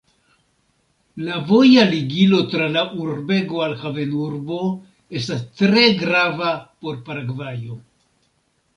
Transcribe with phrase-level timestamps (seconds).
[1.27, 4.59] La voja ligilo tra la urbego al havenurbo
[5.23, 7.83] estas tre grava por Paragvajo.